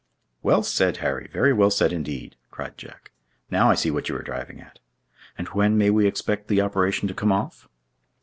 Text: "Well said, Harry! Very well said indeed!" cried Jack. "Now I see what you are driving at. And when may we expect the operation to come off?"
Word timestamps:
"Well 0.41 0.63
said, 0.63 0.97
Harry! 0.97 1.29
Very 1.31 1.53
well 1.53 1.69
said 1.69 1.93
indeed!" 1.93 2.35
cried 2.49 2.75
Jack. 2.75 3.11
"Now 3.51 3.69
I 3.69 3.75
see 3.75 3.91
what 3.91 4.09
you 4.09 4.15
are 4.15 4.23
driving 4.23 4.59
at. 4.59 4.79
And 5.37 5.47
when 5.49 5.77
may 5.77 5.91
we 5.91 6.07
expect 6.07 6.47
the 6.47 6.59
operation 6.59 7.07
to 7.07 7.13
come 7.13 7.31
off?" 7.31 7.69